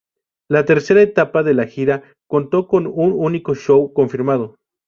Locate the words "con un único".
2.67-3.53